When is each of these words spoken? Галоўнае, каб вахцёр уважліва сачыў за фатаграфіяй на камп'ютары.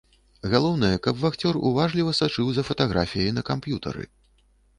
Галоўнае, 0.53 0.95
каб 1.07 1.19
вахцёр 1.25 1.59
уважліва 1.71 2.15
сачыў 2.21 2.49
за 2.57 2.65
фатаграфіяй 2.71 3.31
на 3.37 3.45
камп'ютары. 3.53 4.03